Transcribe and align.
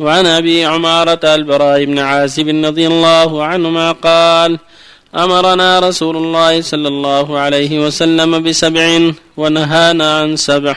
وعن 0.00 0.26
أبي 0.26 0.64
عمارة 0.64 1.20
البراء 1.24 1.84
بن 1.84 1.98
عازب 1.98 2.48
رضي 2.48 2.86
الله 2.86 3.44
عنهما 3.44 3.92
قال 3.92 4.58
أمرنا 5.14 5.78
رسول 5.78 6.16
الله 6.16 6.60
صلى 6.60 6.88
الله 6.88 7.38
عليه 7.38 7.86
وسلم 7.86 8.42
بسبع 8.42 9.12
ونهانا 9.36 10.18
عن 10.18 10.36
سبع. 10.36 10.76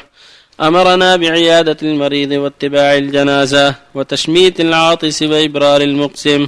أمرنا 0.61 1.15
بعيادة 1.15 1.77
المريض 1.83 2.31
واتباع 2.31 2.97
الجنازة 2.97 3.75
وتشميت 3.95 4.59
العاطس 4.59 5.21
وإبرار 5.21 5.81
المقسم 5.81 6.47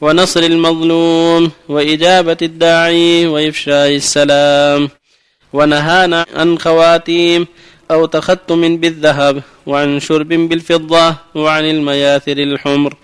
ونصر 0.00 0.42
المظلوم 0.42 1.50
وإجابة 1.68 2.40
الداعي 2.42 3.26
وإفشاء 3.26 3.96
السلام. 3.96 4.88
ونهانا 5.52 6.26
عن 6.34 6.58
خواتيم 6.58 7.46
أو 7.90 8.06
تختم 8.06 8.76
بالذهب 8.76 9.42
وعن 9.66 10.00
شرب 10.00 10.28
بالفضة 10.28 11.14
وعن 11.34 11.64
المياثر 11.64 12.38
الحمر 12.38 12.94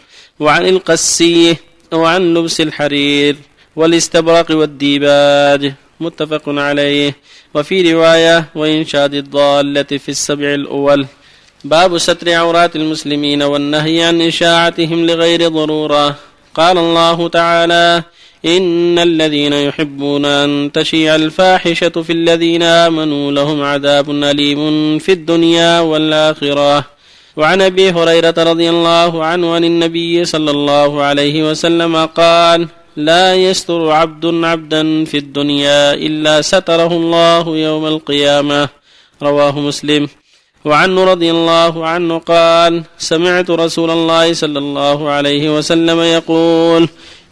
وعن 0.40 0.66
القسي 0.66 1.56
وعن 1.92 2.34
لبس 2.34 2.60
الحرير 2.60 3.36
والاستبرق 3.76 4.50
والديباج 4.50 5.72
متفق 6.00 6.42
عليه. 6.48 7.16
وفي 7.54 7.92
رواية 7.92 8.44
وإنشاد 8.54 9.14
الضالة 9.14 9.82
في 9.82 10.08
السبع 10.08 10.54
الأول. 10.54 11.06
باب 11.64 11.98
ستر 11.98 12.32
عورات 12.32 12.76
المسلمين 12.76 13.42
والنهي 13.42 14.02
عن 14.02 14.22
إشاعتهم 14.22 15.06
لغير 15.06 15.48
ضرورة. 15.48 16.16
قال 16.54 16.78
الله 16.78 17.28
تعالى 17.28 18.02
إن 18.46 18.98
الذين 18.98 19.52
يحبون 19.52 20.24
أن 20.24 20.72
تشيع 20.72 21.14
الفاحشة 21.14 21.88
في 21.88 22.12
الذين 22.12 22.62
آمنوا 22.62 23.32
لهم 23.32 23.62
عذاب 23.62 24.10
أليم 24.10 24.98
في 24.98 25.12
الدنيا 25.12 25.80
والآخرة. 25.80 26.84
وعن 27.36 27.62
أبي 27.62 27.90
هريرة 27.90 28.34
رضي 28.38 28.70
الله 28.70 29.24
عنه 29.24 29.54
عن 29.54 29.64
النبي 29.64 30.24
صلى 30.24 30.50
الله 30.50 31.02
عليه 31.02 31.50
وسلم 31.50 31.96
قال 31.96 32.68
لا 32.96 33.34
يستر 33.34 33.90
عبد 33.90 34.44
عبدا 34.44 35.04
في 35.04 35.18
الدنيا 35.18 35.94
إلا 35.94 36.42
ستره 36.42 36.92
الله 36.92 37.56
يوم 37.56 37.86
القيامة. 37.86 38.68
رواه 39.22 39.60
مسلم. 39.60 40.08
وعنه 40.64 41.04
رضي 41.04 41.30
الله 41.30 41.86
عنه 41.86 42.18
قال 42.18 42.84
سمعت 42.98 43.50
رسول 43.50 43.90
الله 43.90 44.32
صلى 44.32 44.58
الله 44.58 45.10
عليه 45.10 45.56
وسلم 45.56 46.00
يقول 46.00 46.88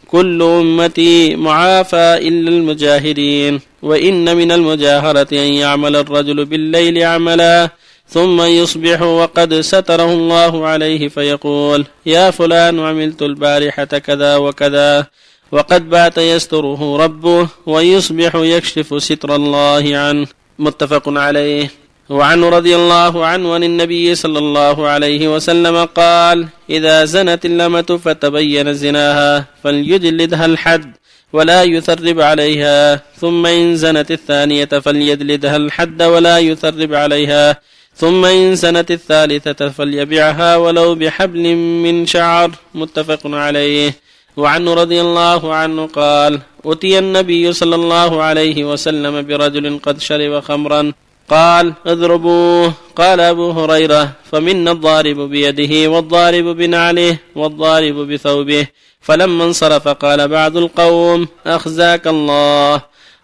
كل 0.09 0.42
أمتي 0.42 1.37
معافى 1.37 2.28
إلا 2.28 2.48
المجاهرين 2.51 3.61
وإن 3.83 4.37
من 4.37 4.53
المجاهرة 4.53 5.28
أن 5.33 5.53
يعمل 5.62 5.97
الرجل 5.97 6.45
بالليل 6.45 7.03
عملا 7.03 7.70
ثم 8.09 8.42
يصبح 8.42 9.03
وقد 9.03 9.61
ستره 9.61 10.12
الله 10.12 10.67
عليه 10.67 11.09
فيقول 11.09 11.87
يا 12.06 12.31
فلان 12.31 12.81
عملت 12.81 13.23
البارحة 13.23 13.84
كذا 13.84 14.37
وكذا 14.37 15.06
وقد 15.53 15.91
بات 15.91 16.19
يستره 16.19 16.97
ربه 17.05 17.48
ويصبح 17.67 18.34
يكشف 18.34 19.03
ستر 19.03 19.34
الله 19.37 19.97
عنه. 19.97 20.27
متفق 20.59 21.03
عليه. 21.09 21.70
وعنه 22.09 22.48
رضي 22.48 22.77
الله 22.77 23.27
عنه 23.27 23.55
عن 23.55 23.64
النبي 23.64 24.14
صلى 24.14 24.39
الله 24.39 24.89
عليه 24.89 25.34
وسلم 25.34 25.84
قال 25.84 26.48
إذا 26.70 27.05
زنت 27.05 27.45
اللمة 27.45 28.00
فتبين 28.05 28.75
زناها 28.75 29.45
فليجلدها 29.65 30.47
الحد 30.47 30.92
ولا 31.33 31.62
يثرب 31.62 32.20
عليها 32.20 33.03
ثم 33.20 33.47
إن 33.47 33.77
زنت 33.77 34.11
الثانية 34.11 34.65
فليجلدها 34.65 35.56
الحد 35.56 36.03
ولا 36.03 36.39
يثرب 36.39 36.95
عليها 36.95 37.61
ثم 37.95 38.25
إن 38.25 38.55
زنت 38.55 38.91
الثالثة 38.91 39.69
فليبعها 39.69 40.56
ولو 40.56 40.95
بحبل 40.95 41.55
من 41.56 42.06
شعر. 42.06 42.50
متفق 42.75 43.20
عليه. 43.25 43.95
وعنه 44.37 44.75
رضي 44.75 45.00
الله 45.00 45.55
عنه 45.55 45.87
قال 45.87 46.41
أتي 46.65 46.98
النبي 46.98 47.53
صلى 47.53 47.75
الله 47.75 48.22
عليه 48.22 48.65
وسلم 48.65 49.22
برجل 49.27 49.78
قد 49.78 50.00
شرب 50.00 50.41
خمرا 50.41 50.93
قال 51.28 51.72
اضربوه. 51.87 52.72
قال 52.97 53.21
أبو 53.21 53.50
هريرة 53.50 54.12
فمنا 54.33 54.72
الضارب 54.72 55.19
بيده 55.21 55.91
والضارب 55.91 56.44
بنعله 56.44 57.19
والضارب 57.37 57.94
بثوبه. 57.94 58.66
فلما 59.00 59.44
انصرف 59.44 59.88
قال 59.88 60.28
بعض 60.28 60.56
القوم 60.56 61.28
أخزاك 61.47 62.06
الله. 62.06 62.83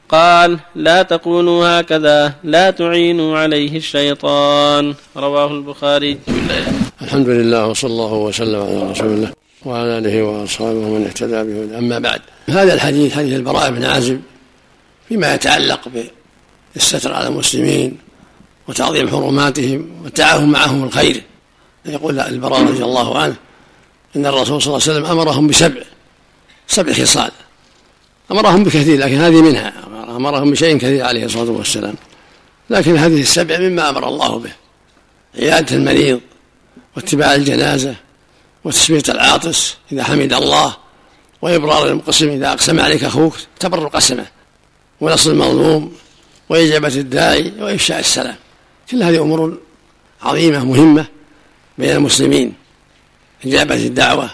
قال 0.09 0.59
لا 0.75 1.03
تقولوا 1.03 1.81
هكذا 1.81 2.34
لا 2.44 2.70
تعينوا 2.70 3.38
عليه 3.38 3.76
الشيطان. 3.76 4.94
رواه 5.16 5.50
البخاري. 5.50 6.19
الحمد 7.03 7.28
لله 7.28 7.66
وصلى 7.66 7.91
الله 7.91 8.12
وسلم 8.12 8.62
على 8.62 8.91
رسول 8.91 9.06
الله 9.06 9.31
وعلى 9.64 9.98
آله 9.98 10.22
وأصحابه 10.22 10.78
ومن 10.78 11.06
اهتدى 11.06 11.43
به. 11.43 11.78
أما 11.78 11.98
بعد 11.98 12.20
هذا 12.48 12.75
الحديث 12.75 13.14
حديث 13.14 13.34
البراء 13.34 13.70
بن 13.70 13.84
عازب 13.84 14.20
فيما 15.09 15.34
يتعلق 15.34 15.88
الستر 16.76 17.12
على 17.12 17.28
المسلمين 17.28 17.98
وتعظيم 18.68 19.08
حرماتهم 19.08 19.90
والتعاون 20.04 20.50
معهم 20.50 20.84
الخير. 20.84 21.22
يقول 21.86 22.20
البراء 22.20 22.62
رضي 22.62 22.84
الله 22.84 23.18
عنه 23.18 23.36
إن 24.16 24.26
الرسول 24.26 24.62
صلى 24.62 24.76
الله 24.76 24.88
عليه 24.88 24.92
وسلم 24.92 25.18
أمرهم 25.18 25.46
بسبع 25.46 25.82
سبع 26.68 26.92
خصال. 26.92 27.30
أمرهم 28.30 28.64
بكثير 28.64 28.98
لكن 28.98 29.20
هذه 29.20 29.42
منها. 29.42 29.72
أمرهم 30.16 30.50
بشيء 30.50 30.76
كثير 30.76 31.04
عليه 31.04 31.24
الصلاة 31.24 31.50
والسلام. 31.50 31.94
لكن 32.70 32.96
هذه 32.96 33.20
السبع 33.20 33.58
مما 33.58 33.88
أمر 33.88 34.08
الله 34.08 34.38
به. 34.38 34.52
عيادة 35.38 35.76
المريض 35.76 36.20
واتباع 36.96 37.34
الجنازة 37.34 37.94
وتسميه 38.64 39.02
العاطس 39.08 39.76
إذا 39.92 40.04
حمد 40.04 40.32
الله 40.32 40.76
وإبرار 41.42 41.88
المقسم 41.88 42.28
إذا 42.28 42.52
أقسم 42.52 42.80
عليك 42.80 43.04
أخوك 43.04 43.36
تبر 43.60 43.88
قسمه 43.88 44.26
ونصر 45.00 45.30
المظلوم 45.30 45.92
وإجابة 46.49 46.88
الداعي 46.88 47.53
وإفشاء 47.59 48.00
السلام. 48.00 48.37
كل 48.91 49.03
هذه 49.03 49.22
أمور 49.22 49.59
عظيمة 50.22 50.65
مهمة 50.65 51.06
بين 51.78 51.91
المسلمين. 51.91 52.55
إجابة 53.44 53.75
الدعوة 53.75 54.31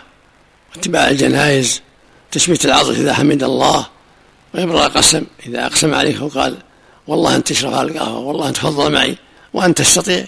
واتباع 0.70 1.08
الجنائز 1.08 1.82
تشميت 2.30 2.64
العطش 2.64 2.90
إذا 2.90 3.14
حمد 3.14 3.42
الله 3.42 3.86
وإبراء 4.54 4.86
القسم 4.86 5.22
إذا 5.46 5.66
أقسم 5.66 5.94
عليك 5.94 6.22
وقال 6.22 6.56
والله 7.06 7.36
أنت 7.36 7.48
تشرب 7.48 7.74
على 7.74 7.90
القهوة 7.90 8.18
والله 8.18 8.48
أنت 8.48 8.56
تفضل 8.56 8.92
معي 8.92 9.16
وأنت 9.52 9.78
تستطيع 9.78 10.24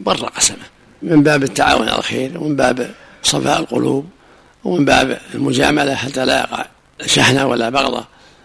بر 0.00 0.26
قسمه. 0.26 0.56
من 1.02 1.22
باب 1.22 1.42
التعاون 1.42 1.88
على 1.88 1.98
الخير 1.98 2.38
ومن 2.38 2.56
باب 2.56 2.94
صفاء 3.22 3.60
القلوب 3.60 4.06
ومن 4.64 4.84
باب 4.84 5.20
المجاملة 5.34 5.94
حتى 5.94 6.24
لا 6.24 6.38
يقع 6.40 6.66
شحنة 7.06 7.46
ولا 7.46 7.68
بغضة 7.68 8.04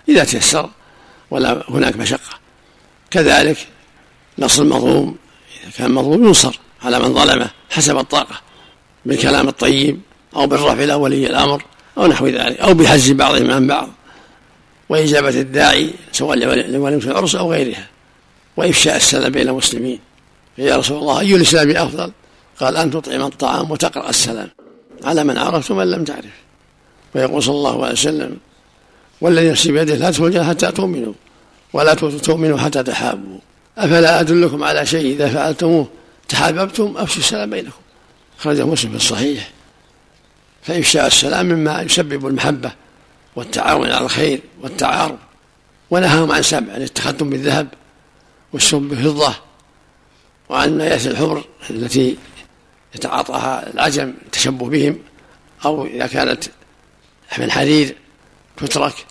إذا 0.09 0.24
تيسر 0.24 0.69
ولا 1.31 1.63
هناك 1.69 1.97
مشقة. 1.97 2.44
كذلك 3.15 3.57
نصر 4.39 4.63
المظلوم 4.63 5.15
إذا 5.63 5.71
كان 5.77 5.91
مظلوم 5.91 6.27
ينصر 6.27 6.59
على 6.83 6.99
من 6.99 7.13
ظلمه 7.13 7.49
حسب 7.69 7.97
الطاقة 7.97 8.41
بالكلام 9.05 9.47
الطيب 9.47 9.99
أو 10.35 10.47
بالرفع 10.47 10.83
إلى 10.83 10.93
ولي 10.93 11.27
الأمر 11.27 11.63
أو 11.97 12.07
نحو 12.07 12.27
ذلك 12.27 12.59
أو 12.59 12.73
بحز 12.73 13.11
بعضهم 13.11 13.51
عن 13.51 13.67
بعض 13.67 13.89
وإجابة 14.89 15.29
الداعي 15.29 15.93
سواء 16.11 16.37
لولي 16.37 16.95
العرس 16.95 17.35
أو 17.35 17.51
غيرها 17.51 17.87
وإفشاء 18.57 18.95
السلام 18.95 19.31
بين 19.31 19.49
المسلمين. 19.49 19.99
يا 20.57 20.77
رسول 20.77 20.97
الله 20.97 21.19
أي 21.19 21.35
الإسلام 21.35 21.71
أفضل؟ 21.71 22.11
قال 22.59 22.77
أن 22.77 22.91
تطعم 22.91 23.21
الطعام 23.21 23.71
وتقرأ 23.71 24.09
السلام 24.09 24.49
على 25.03 25.23
من 25.23 25.37
عرفت 25.37 25.71
ومن 25.71 25.91
لم 25.91 26.03
تعرف. 26.03 26.35
ويقول 27.15 27.43
صلى 27.43 27.55
الله 27.55 27.83
عليه 27.83 27.93
وسلم 27.93 28.37
والذي 29.21 29.49
نفسي 29.49 29.71
بيده 29.71 29.95
لا 29.95 30.11
تدخل 30.11 30.43
حتى 30.43 30.71
تؤمنوا. 30.71 31.13
ولا 31.75 31.94
تؤمنوا 31.94 32.58
حتى 32.58 32.84
تحابوا. 32.84 33.40
أفلا 33.78 34.19
أدلكم 34.19 34.63
على 34.63 34.86
شيء 34.86 35.16
إذا 35.16 35.30
فعلتموه 35.30 35.88
تحاببتم؟ 36.30 36.94
أفشوا 36.97 37.22
السلام 37.22 37.50
بينكم. 37.50 37.81
أخرجه 38.40 38.66
مسلم 38.66 38.91
في 38.91 38.97
الصحيح. 38.97 39.50
فإفشاء 40.63 41.07
السلام 41.07 41.45
مما 41.45 41.81
يسبب 41.81 42.27
المحبة 42.27 42.72
والتعاون 43.36 43.92
على 43.92 44.06
الخير 44.06 44.42
والتعارف 44.62 45.19
ونهاهم 45.89 46.31
عن 46.31 46.42
سبع 46.42 46.74
عن 46.74 46.81
التختم 46.81 47.30
بالذهب 47.30 47.68
والشرب 48.54 48.89
بالفضة 48.89 49.36
وعن 50.50 50.69
المياس 50.69 51.07
الحمر 51.07 51.44
التي 51.69 52.18
يتعاطاها 52.95 53.74
العجم 53.74 54.13
التشبه 54.25 54.69
بهم 54.69 55.00
أو 55.66 55.86
إذا 55.86 56.07
كانت 56.07 56.44
من 57.38 57.51
حرير 57.51 57.95
تترك 58.57 59.06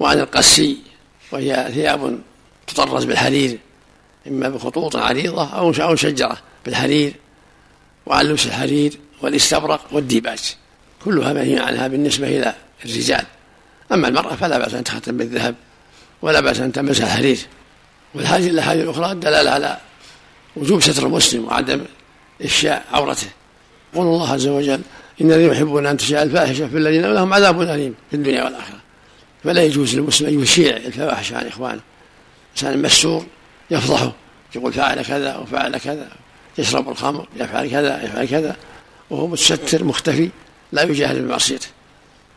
وعن 0.00 0.18
القسي 0.18 0.91
وهي 1.32 1.70
ثياب 1.74 2.18
تطرز 2.66 3.04
بالحرير 3.04 3.58
إما 4.28 4.48
بخطوط 4.48 4.96
عريضة 4.96 5.48
أو 5.48 5.70
أو 5.70 5.96
شجرة 5.96 6.38
بالحرير 6.64 7.14
وعن 8.06 8.24
لبس 8.24 8.46
الحرير 8.46 8.98
والاستبرق 9.22 9.80
والديباج. 9.92 10.38
كلها 11.04 11.32
منهي 11.32 11.58
عنها 11.58 11.88
بالنسبة 11.88 12.28
إلى 12.28 12.54
الرجال. 12.84 13.24
أما 13.92 14.08
المرأة 14.08 14.34
فلا 14.34 14.58
بأس 14.58 14.74
أن 14.74 14.84
تختم 14.84 15.16
بالذهب 15.16 15.54
ولا 16.22 16.40
بأس 16.40 16.60
أن 16.60 16.72
تلبس 16.72 17.00
الحرير. 17.00 17.38
والحاجة 18.14 18.46
الأحاديث 18.46 18.84
الأخرى 18.84 19.12
الدلالة 19.12 19.50
على 19.50 19.78
وجوب 20.56 20.82
ستر 20.82 21.06
المسلم 21.06 21.44
وعدم 21.44 21.84
إفشاء 22.42 22.84
عورته. 22.92 23.28
يقول 23.94 24.06
الله 24.06 24.32
عز 24.32 24.46
وجل 24.46 24.80
إن 25.20 25.32
الذين 25.32 25.50
يحبون 25.50 25.86
أن 25.86 25.96
تشاء 25.96 26.22
الفاحشة 26.22 26.68
في 26.68 26.76
الذين 26.76 27.02
لهم 27.02 27.34
عذاب 27.34 27.62
أليم 27.62 27.94
في 28.10 28.16
الدنيا 28.16 28.44
والآخرة. 28.44 28.80
فلا 29.44 29.62
يجوز 29.62 29.94
للمسلم 29.94 30.28
أن 30.28 30.42
يشيع 30.42 30.76
الفواحش 30.76 31.32
عن 31.32 31.46
إخوانه. 31.46 31.80
إنسان 32.52 32.82
مسور 32.82 33.24
يفضحه 33.70 34.12
يقول 34.56 34.72
فعل 34.72 35.02
كذا 35.02 35.36
وفعل 35.36 35.78
كذا 35.78 36.08
يشرب 36.58 36.88
الخمر 36.88 37.28
يفعل 37.36 37.70
كذا 37.70 38.04
يفعل 38.04 38.26
كذا 38.26 38.56
وهو 39.10 39.26
متستر 39.26 39.84
مختفي 39.84 40.30
لا 40.72 40.82
يجاهد 40.82 41.18
بمعصيته 41.18 41.68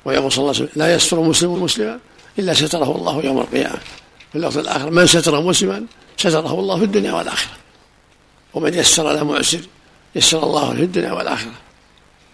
ويقول 0.06 0.32
صلى 0.32 0.42
الله 0.42 0.56
عليه 0.56 0.64
وسلم 0.64 0.82
لا 0.82 0.96
يستر 0.96 1.22
مسلم 1.22 1.64
مسلما 1.64 2.00
إلا 2.40 2.54
ستره 2.54 2.96
الله 2.96 3.26
يوم 3.26 3.38
القيامة. 3.38 3.80
في 4.32 4.36
اللفظ 4.36 4.58
الآخر 4.58 4.92
من 4.92 5.08
ستر 5.08 5.42
مسلما 5.42 5.86
ستره 6.18 6.60
الله 6.60 6.78
في 6.78 6.84
الدنيا 6.84 7.14
والآخرة. 7.14 7.52
ومن 8.54 8.74
يسر 8.74 9.12
له 9.12 9.24
معسر 9.24 9.62
يسر 10.16 10.44
الله 10.44 10.74
في 10.74 10.82
الدنيا 10.82 11.12
والآخرة. 11.12 11.54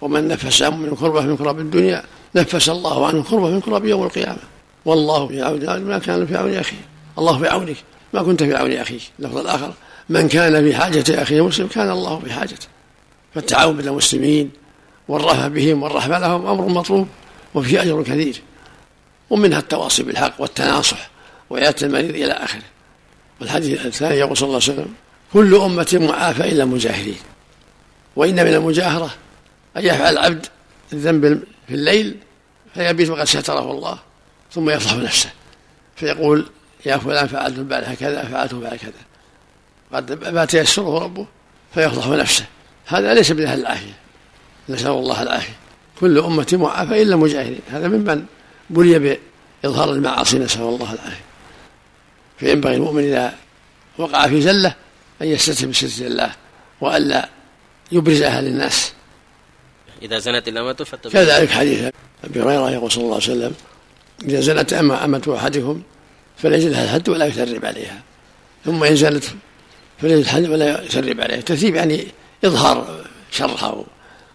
ومن 0.02 0.28
نفس 0.28 0.62
عنه 0.62 0.76
من 0.76 0.96
كربة 0.96 1.22
من 1.22 1.38
كرب 1.38 1.60
الدنيا 1.60 2.04
نفس 2.36 2.70
الله 2.70 3.08
عنه 3.08 3.24
كربة 3.24 3.50
من 3.50 3.62
كرب 3.62 3.86
يوم 3.86 4.04
القيامة. 4.04 4.40
والله 4.86 5.28
في 5.28 5.42
عون 5.42 5.82
ما 5.82 6.00
كان 6.00 6.26
في 6.26 6.38
عون 6.38 6.54
أخيه. 6.54 6.86
الله 7.18 7.40
في 7.40 7.48
عونك. 7.48 7.76
ما 8.14 8.24
كنت 8.24 8.44
في 8.44 8.56
عون 8.56 8.72
أخيك. 8.74 9.02
اللفظ 9.20 9.38
الآخر. 9.38 9.74
من 10.10 10.28
كان 10.28 10.64
في 10.64 10.76
حاجة 10.76 11.22
أخيه 11.22 11.46
مسلم 11.46 11.68
كان 11.68 11.92
الله 11.92 12.20
في 12.20 12.34
حاجته. 12.34 12.68
فالتعاون 13.36 13.78
بين 13.78 13.88
المسلمين 13.88 14.52
والرفع 15.08 15.48
بهم 15.48 15.84
والرحمة 15.84 16.20
لهم 16.20 16.46
أمر 16.46 16.68
مطلوب 16.68 17.08
وفيه 17.54 17.82
أجر 17.82 18.04
كثير 18.04 18.42
ومنها 19.30 19.60
التواصي 19.60 20.04
بالحق 20.04 20.42
والتناصح 20.42 21.10
وإياة 21.50 21.76
المريض 21.82 22.10
إلى 22.16 22.32
آخره. 22.32 22.62
والحديث 23.42 23.86
الثاني 23.86 24.16
يقول 24.16 24.38
صلى 24.38 24.48
الله 24.48 24.62
عليه 24.64 24.74
وسلم 24.74 24.94
كل 25.34 25.56
أمة 25.56 26.08
معافى 26.10 26.52
إلا 26.52 26.64
المجاهرين 26.64 27.18
وإن 28.16 28.36
من 28.36 28.54
المجاهرة 28.54 29.12
أن 29.78 29.86
يفعل 29.86 30.14
العبد 30.14 30.46
الذنب 30.94 31.44
في 31.68 31.74
الليل 31.74 32.18
فيبيت 32.74 33.10
وقد 33.10 33.24
ستره 33.24 33.72
الله. 33.72 34.00
ثم 34.54 34.70
يفضح 34.70 34.94
نفسه. 34.94 35.30
فيقول 35.96 36.50
يا 36.86 36.98
فلان 36.98 37.28
فعلت 37.28 37.58
البارحة 37.58 37.94
كذا 37.94 38.24
فعلت 38.24 38.54
بعد 38.54 38.76
كذا 38.76 38.92
قد 39.94 40.20
بات 40.34 40.54
يسره 40.54 41.00
ربه 41.00 41.26
فيفضح 41.74 42.08
نفسه. 42.08 42.46
هذا 42.86 43.14
ليس 43.14 43.32
من 43.32 43.46
أهل 43.46 43.60
العافية. 43.60 43.98
نسأل 44.70 44.92
الله 44.92 45.22
العافية. 45.22 45.56
كل 46.00 46.18
أمة 46.18 46.48
معافى 46.54 47.02
إلا 47.02 47.16
المجاهرين 47.16 47.60
هذا 47.72 47.88
ممن 47.88 48.26
بلي 48.70 49.18
بإظهار 49.64 49.92
المعاصي. 49.92 50.40
نسأل 50.40 50.62
الله 50.62 50.94
العافية. 50.94 51.24
فينبغي 52.38 52.76
المؤمن 52.76 53.04
إذا 53.04 53.34
وقع 53.98 54.28
في 54.28 54.42
زلة 54.42 54.76
أن 55.22 55.28
يستتر 55.28 55.68
بستر 55.68 56.06
الله 56.06 56.32
وألا 56.82 57.30
يبرزها 57.92 58.42
للناس 58.42 58.94
إذا 60.02 60.20
زنت 60.20 60.48
الأمة 60.48 60.74
كذلك 61.14 61.50
حديث 61.50 61.90
أبي 62.24 62.42
هريرة 62.42 62.70
يقول 62.72 62.92
صلى 62.92 63.04
الله 63.04 63.16
عليه 63.16 63.24
وسلم 63.24 63.54
إذا 64.24 64.40
زنت 64.40 64.74
أمة 64.74 65.36
أحدكم 65.38 65.82
فليجلها 66.38 66.84
الحد 66.84 67.10
ولا 67.10 67.26
يثرب 67.26 67.66
عليها. 67.66 68.02
ثم 68.66 68.84
إن 68.84 68.96
زنت 68.96 69.24
فليجلها 70.02 70.22
الحد 70.22 70.50
ولا 70.50 70.84
يثرب 70.84 71.22
عليها. 71.22 71.38
التثريب 71.38 71.76
يعني 71.76 72.08
إظهار 72.46 73.06
شرها 73.32 73.84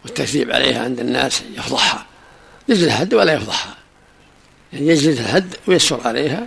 والتكذيب 0.05 0.53
عليها 0.53 0.85
عند 0.85 1.00
الناس 1.00 1.43
يفضحها. 1.56 2.06
يجلد 2.69 2.85
الحد 2.85 3.15
ولا 3.15 3.33
يفضحها. 3.33 3.75
يعني 4.73 4.87
يجلد 4.88 5.19
الحد 5.19 5.55
ويسر 5.67 6.00
عليها 6.05 6.47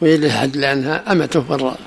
ويجلد 0.00 0.24
الحد 0.24 0.56
لأنها 0.56 1.12
أمته 1.12 1.44
مرة 1.50 1.78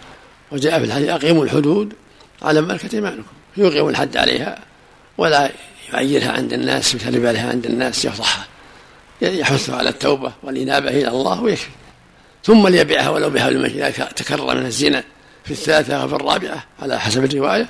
وجاء 0.51 0.79
في 0.79 0.85
الحديث 0.85 1.09
أقيموا 1.09 1.43
الحدود 1.43 1.93
على 2.41 2.61
ملكة 2.61 2.95
إيمانكم. 2.95 3.23
يقيم 3.57 3.89
الحد 3.89 4.17
عليها 4.17 4.59
ولا 5.17 5.51
يعيرها 5.93 6.31
عند 6.31 6.53
الناس 6.53 6.95
يخرب 6.95 7.25
عليها 7.25 7.49
عند 7.49 7.65
الناس 7.65 8.05
يفضحها. 8.05 8.47
يحثها 9.21 9.75
على 9.75 9.89
التوبة 9.89 10.31
والإنابة 10.43 10.89
إلى 10.89 11.07
الله 11.07 11.41
ويكفي 11.41 11.69
ثم 12.43 12.67
ليبيعها 12.67 13.09
ولو 13.09 13.29
بحول 13.29 13.55
المجد 13.55 13.79
إذا 13.79 14.05
تكرر 14.05 14.55
من 14.55 14.65
الزنا 14.65 15.03
في 15.43 15.51
الثالثة 15.51 16.05
وفي 16.05 16.15
الرابعة 16.15 16.65
على 16.79 16.99
حسب 16.99 17.23
الرواية 17.23 17.69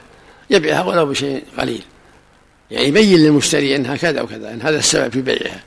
يبيعها 0.49 0.83
ولو 0.83 1.05
بشيء 1.05 1.43
قليل. 1.57 1.81
يعني 2.71 2.87
يبين 2.87 3.19
للمشتري 3.19 3.75
أنها 3.75 3.95
كذا 3.95 4.21
وكذا 4.21 4.53
أن 4.53 4.61
هذا 4.61 4.77
السبب 4.77 5.11
في 5.11 5.21
بيعها. 5.21 5.63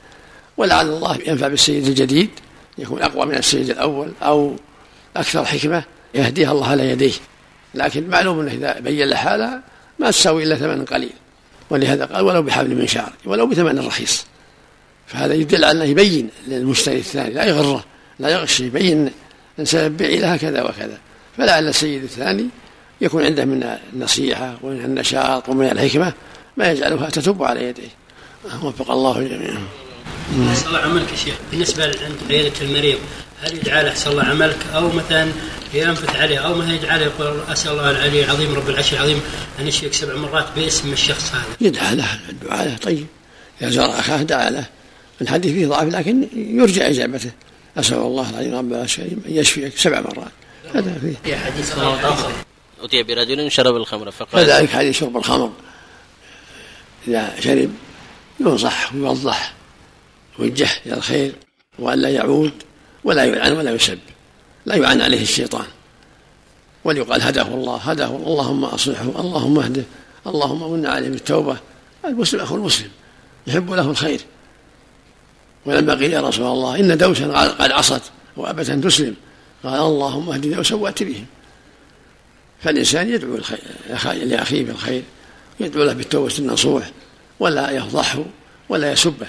ولعل 0.57 0.87
الله 0.87 1.17
ينفع 1.27 1.47
بالسيد 1.47 1.87
الجديد 1.87 2.29
يكون 2.77 3.01
أقوى 3.01 3.25
من 3.25 3.35
السيد 3.35 3.69
الأول 3.69 4.11
أو 4.21 4.55
أكثر 5.17 5.45
حكمة 5.45 5.83
يهديها 6.15 6.51
الله 6.51 6.67
على 6.67 6.89
يديه. 6.89 7.13
لكن 7.75 8.09
معلوم 8.09 8.39
أنه 8.39 8.51
إذا 8.51 8.79
بين 8.79 9.09
له 9.09 9.15
حالها 9.15 9.61
ما 9.99 10.11
تساوي 10.11 10.43
إلا 10.43 10.55
ثمن 10.55 10.85
قليل. 10.85 11.13
ولهذا 11.69 12.05
قال 12.05 12.25
ولو 12.25 12.41
بحبل 12.41 12.75
من 12.75 12.87
شعر 12.87 13.13
ولو 13.25 13.47
بثمن 13.47 13.79
رخيص. 13.79 14.25
فهذا 15.07 15.33
يدل 15.33 15.65
على 15.65 15.71
أنه 15.71 15.83
يبين 15.83 16.29
للمشتري 16.47 16.97
الثاني 16.97 17.33
لا 17.33 17.45
يغره 17.45 17.83
لا 18.19 18.29
يغش 18.29 18.59
يبين 18.59 19.11
أن 19.59 19.65
سبب 19.65 19.97
بيعي 19.97 20.19
لها 20.19 20.37
كذا 20.37 20.63
وكذا. 20.63 20.97
فلعل 21.37 21.67
السيد 21.67 22.03
الثاني 22.03 22.47
يكون 23.01 23.25
عنده 23.25 23.45
من 23.45 23.77
النصيحة 23.93 24.57
ومن 24.61 24.85
النشاط 24.85 25.49
ومن 25.49 25.65
الحكمة 25.65 26.13
ما 26.57 26.71
يجعلها 26.71 27.09
تتب 27.09 27.43
على 27.43 27.63
يديه. 27.63 27.89
وفق 28.63 28.91
الله 28.91 29.19
الجميع 29.19 29.53
أحسن 30.49 30.67
الله 30.67 30.79
عملك 30.79 31.11
يا 31.11 31.17
شيخ. 31.17 31.35
بالنسبة 31.51 31.83
عند 31.83 32.17
عيادة 32.29 32.61
المريض 32.61 32.97
هل 33.41 33.57
يدعى 33.57 33.83
له 33.83 33.89
أحسن 33.89 34.11
الله 34.11 34.23
عملك؟ 34.23 34.57
أو 34.73 34.91
مثلا 34.91 35.27
ينفث 35.73 36.15
عليه 36.15 36.37
أو 36.37 36.55
مثلا 36.55 36.73
يدعى 36.73 36.99
له 36.99 37.05
يقول 37.05 37.39
أسأل 37.51 37.71
الله 37.71 37.91
العلي 37.91 38.23
العظيم 38.23 38.55
رب 38.55 38.69
العرش 38.69 38.93
العظيم 38.93 39.21
أن 39.59 39.67
يشفيك 39.67 39.93
سبع 39.93 40.15
مرات 40.15 40.45
باسم 40.55 40.93
الشخص 40.93 41.31
هذا. 41.33 41.43
يدعى 41.61 41.95
له 41.95 42.19
الدعاء 42.29 42.67
له 42.67 42.77
طيب. 42.77 43.05
إذا 43.61 43.69
زار 43.69 43.99
أخاه 43.99 44.23
دعا 44.23 44.49
له. 44.49 44.65
الحديث 45.23 45.53
فيه 45.53 45.67
ضعف 45.67 45.83
لكن 45.83 46.27
يرجى 46.35 46.89
إجابته. 46.89 47.31
أسأل 47.77 47.97
الله 47.97 48.29
العظيم 48.29 48.55
رب 48.55 48.73
العرش 48.73 48.99
العظيم 48.99 49.23
أن 49.27 49.33
يشفيك 49.33 49.77
سبع 49.77 50.01
مرات. 50.01 50.31
هذا 50.73 50.93
فيه. 51.01 51.13
في 51.23 51.35
حديث 51.35 51.77
آخر. 51.77 52.31
أتي 52.81 53.03
برجل 53.03 53.51
شرب 53.51 53.75
الخمر 53.75 54.11
فقال 54.11 54.45
كذلك 54.45 54.69
حديث 54.69 54.99
شرب 54.99 55.17
الخمر. 55.17 55.51
إذا 57.07 57.33
شرب 57.39 57.69
ينصح 58.39 58.93
ويوضح 58.93 59.53
يوجه 60.39 60.69
إلى 60.85 60.93
الخير 60.93 61.33
وألا 61.79 62.09
يعود 62.09 62.53
ولا 63.03 63.23
يلعن 63.23 63.51
ولا 63.51 63.71
يسب. 63.71 63.99
لا 64.65 64.75
يعان 64.75 65.01
عليه 65.01 65.21
الشيطان. 65.21 65.65
وليقال 66.83 67.21
هداه 67.21 67.47
الله 67.47 67.77
هداه 67.77 68.15
اللهم 68.15 68.65
أصلحه 68.65 69.03
اللهم 69.03 69.59
اهده 69.59 69.83
اللهم 70.27 70.73
من 70.73 70.85
عليه 70.85 71.09
بالتوبة. 71.09 71.57
المسلم 72.05 72.39
أخو 72.39 72.55
المسلم 72.55 72.89
يحب 73.47 73.71
له 73.71 73.89
الخير. 73.89 74.21
ولما 75.65 75.93
قيل 75.93 76.13
يا 76.13 76.21
رسول 76.21 76.45
الله 76.45 76.79
إن 76.79 76.97
دوسا 76.97 77.47
قد 77.47 77.71
عصت 77.71 78.01
وأبت 78.37 78.69
أن 78.69 78.81
تسلم. 78.81 79.15
قال 79.63 79.81
اللهم 79.81 80.29
اهد 80.29 80.55
دوسا 80.55 80.75
وأت 80.75 81.03
بهم. 81.03 81.25
فالإنسان 82.63 83.09
يدعو 83.09 83.37
لأخيه 84.03 84.63
بالخير 84.65 85.03
يدعو 85.59 85.83
له 85.83 85.93
بالتوبة 85.93 86.33
النصوح 86.39 86.91
ولا 87.39 87.71
يفضحه 87.71 88.25
ولا 88.69 88.91
يسبه 88.91 89.27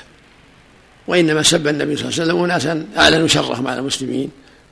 وإنما 1.06 1.42
سب 1.42 1.68
النبي 1.68 1.96
صلى 1.96 2.08
الله 2.08 2.20
عليه 2.20 2.24
وسلم 2.24 2.44
أناسا 2.44 2.86
أعلنوا 2.96 3.28
شرهم 3.28 3.68
على 3.68 3.80
المسلمين 3.80 4.30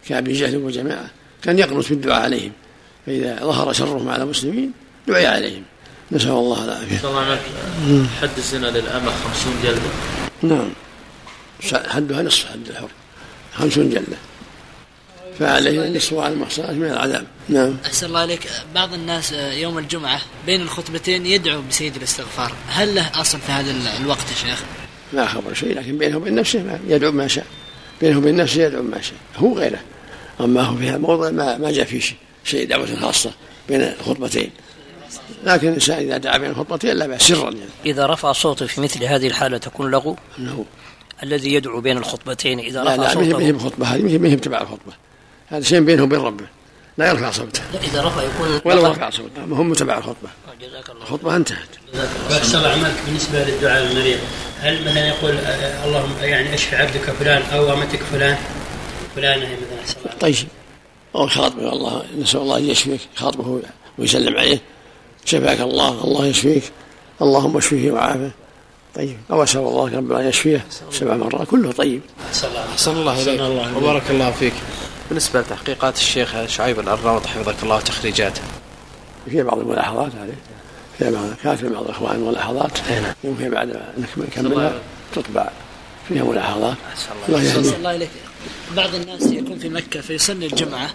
كأبي 0.09 0.33
جهل 0.33 0.57
وجماعة 0.57 1.11
كان 1.43 1.59
يقنط 1.59 1.89
بالدعاء 1.89 2.23
عليهم. 2.23 2.53
فإذا 3.07 3.39
ظهر 3.43 3.73
شرهم 3.73 4.09
على 4.09 4.23
المسلمين 4.23 4.73
دعي 5.09 5.27
عليهم. 5.27 5.63
نسأل 6.13 6.31
الله 6.31 6.65
العافية. 6.65 7.09
الله 7.09 7.39
حد 8.21 8.31
الزنا 8.39 8.67
للأمة 8.67 9.11
خمسون 9.11 9.55
جلدة. 9.63 9.91
نعم. 10.43 10.71
حدها 11.89 12.23
نصف 12.23 12.53
حد 12.53 12.69
الحر 12.69 12.89
خمسون 13.55 13.91
جلدة. 13.91 14.17
فعليه 15.39 15.85
النصف 15.85 16.15
على 16.15 16.35
المحصنات 16.35 16.71
من 16.71 16.87
العذاب. 16.87 17.27
نعم. 17.49 17.77
أحسن 17.87 18.07
الله 18.07 18.21
عليك. 18.21 18.49
بعض 18.75 18.95
الناس 18.95 19.33
يوم 19.33 19.79
الجمعة 19.79 20.21
بين 20.47 20.61
الخطبتين 20.61 21.27
يدعو 21.27 21.63
بسيد 21.71 21.97
الاستغفار. 21.97 22.53
هل 22.69 22.95
له 22.95 23.21
أصل 23.21 23.39
في 23.39 23.53
هذا 23.53 23.75
الوقت 24.01 24.31
يا 24.31 24.49
شيخ؟ 24.49 24.63
ما 25.13 25.27
خبر 25.27 25.55
شيء 25.55 25.79
لكن 25.79 25.99
بينه 25.99 26.17
وبين 26.17 26.35
نفسه 26.35 26.79
يدعو 26.89 27.13
ما 27.13 27.29
شاء. 27.29 27.47
بينه 28.01 28.19
وبين 28.19 28.37
نفسه 28.37 28.63
يدعو 28.63 28.83
ما 28.83 29.01
شاء. 29.01 29.17
هو 29.37 29.59
غيره. 29.59 29.81
أما 30.41 30.63
هو 30.63 30.77
في 30.77 30.89
هذا 30.89 30.97
الموضع 30.97 31.31
ما, 31.31 31.59
ما 31.59 31.73
جاء 31.73 31.85
فيه 31.85 32.01
شيء. 32.01 32.17
شيء 32.45 32.69
دعوة 32.69 32.97
خاصة 33.01 33.33
بين 33.69 33.81
الخطبتين. 33.83 34.51
لكن 35.45 35.69
الإنسان 35.69 35.99
إذا 35.99 36.17
دعا 36.17 36.39
بين 36.39 36.51
الخطبتين 36.51 36.97
لا 36.97 37.07
بأس 37.07 37.23
سرا 37.23 37.51
يعني. 37.51 37.71
إذا 37.87 38.07
رفع 38.07 38.33
صوته 38.33 38.67
في 38.67 38.81
مثل 38.81 39.05
هذه 39.05 39.27
الحالة 39.27 39.59
تكون 39.59 39.91
لغو 39.91 40.17
أنه 40.39 40.65
الذي 41.23 41.55
يدعو 41.55 41.81
بين 41.81 41.99
الخطبتين 41.99 42.59
إذا 42.59 42.83
رفع 42.83 42.95
لا 42.95 43.09
صوته؟ 43.09 43.27
لا 43.27 43.37
ما 43.37 43.45
هي 43.45 43.53
بخطبة 43.53 43.87
هذه 43.87 44.19
ما 44.19 44.29
هي 44.29 44.37
تبع 44.37 44.61
الخطبة. 44.61 44.93
هذا 45.47 45.63
شيء 45.63 45.81
بينه 45.81 46.03
وبين 46.03 46.21
ربه. 46.21 46.47
لا 46.99 47.09
يرفع 47.09 47.31
صوته. 47.31 47.61
إذا 47.83 48.03
رفع 48.03 48.23
يكون 48.23 48.61
ولو 48.65 48.87
رفع 48.87 49.11
صوته. 49.11 49.45
هم 49.45 49.71
متبع 49.71 49.99
الخطبة. 49.99 50.29
جزاك 50.61 50.91
الله 50.91 51.03
الخطبة 51.03 51.37
انتهت. 51.37 51.69
أحسن 52.33 52.65
عملك 52.65 52.95
بالنسبة 53.07 53.45
للدعاء 53.45 53.83
للمريض 53.83 54.19
هل 54.61 54.83
مثلا 54.83 55.09
يقول 55.09 55.37
آه، 55.37 55.85
اللهم 55.85 56.11
يعني 56.23 56.55
اشفي 56.55 56.77
عبدك 56.77 57.11
فلان 57.11 57.43
أو 57.43 57.73
أمتك 57.73 58.03
فلان؟ 58.03 58.39
فلانة 59.17 59.47
هي 59.47 59.55
مثلا 59.55 59.81
أحسن 59.81 60.19
طيب. 60.21 60.49
أو 61.15 61.27
خاطبه 61.27 61.73
الله 61.73 62.05
نسأل 62.19 62.41
الله 62.41 62.59
أن 62.59 62.65
يشفيك. 62.65 63.01
خاطبه 63.17 63.63
ويسلم 63.99 64.37
عليه. 64.37 64.59
شفاك 65.25 65.61
الله 65.61 66.05
الله 66.05 66.27
يشفيك. 66.27 66.63
اللهم 67.23 67.57
اشفيه 67.57 67.91
وعافه. 67.91 68.31
طيب. 68.95 69.17
أو 69.31 69.43
أسأل 69.43 69.61
الله 69.61 69.97
رب 69.97 70.13
أن 70.13 70.27
يشفيه. 70.27 70.67
سبع 70.91 71.17
مرات. 71.17 71.49
كله 71.49 71.73
طيب. 71.73 72.01
أحسن 72.73 72.93
الله 72.93 73.23
إليك. 73.23 73.41
وبارك 73.77 74.11
الله 74.11 74.31
فيك. 74.31 74.55
بالنسبة 75.09 75.41
لتحقيقات 75.41 75.97
الشيخ 75.97 76.47
شعيب 76.47 76.81
الأرناوط 76.81 77.27
حفظك 77.27 77.55
الله 77.63 77.77
وتخريجاته. 77.77 78.43
في 79.31 79.43
بعض 79.43 79.59
الملاحظات 79.59 80.13
عليه 80.21 80.35
في 80.99 81.11
بعض 81.11 81.25
كاتب 81.43 81.73
بعض 81.73 81.85
الإخوان 81.85 82.21
ملاحظات 82.21 82.79
يمكن 83.25 83.51
بعد 83.51 83.71
أنك 83.71 84.09
نكملها. 84.17 84.73
تطبع 85.15 85.51
فيها 86.09 86.25
ملاحظات. 86.25 86.77
الله 87.29 87.43
يهديه 87.43 87.77
الله 87.77 88.09
بعض 88.77 88.95
الناس 88.95 89.23
يكون 89.23 89.59
في 89.59 89.69
مكة 89.69 90.01
فيصلي 90.01 90.47
الجمعة 90.47 90.91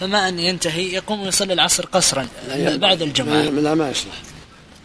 فما 0.00 0.28
أن 0.28 0.38
ينتهي 0.38 0.92
يقوم 0.92 1.20
ويصلي 1.20 1.52
العصر 1.52 1.86
قصرا 1.86 2.26
بعد 2.56 3.02
الجمعة. 3.02 3.42
لا, 3.42 3.60
لا 3.60 3.74
ما 3.74 3.90
يصلح. 3.90 4.14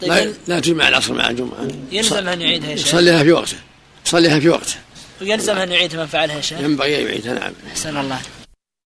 طيب 0.00 0.10
لا, 0.12 0.32
لا 0.48 0.60
تجمع 0.60 0.88
العصر 0.88 1.12
مع 1.12 1.30
الجمعة. 1.30 1.68
يلزم 1.92 2.28
أن 2.28 2.40
يعيدها 2.40 2.70
يا 2.70 2.76
شيخ. 2.76 2.86
يصليها 2.86 3.22
في 3.22 3.32
وقته 3.32 3.56
يصليها 4.06 4.40
في 4.40 4.48
وقته. 4.48 4.74
ويلزم 5.20 5.56
أن 5.56 5.72
يعيد 5.72 5.96
من 5.96 6.06
فعلها 6.06 6.36
يا 6.36 6.40
شيخ. 6.40 6.60
ينبغي 6.60 7.00
أن 7.00 7.06
يعيدها 7.06 7.34
نعم. 7.34 7.52
أحسن 7.70 7.96
الله. 7.96 8.20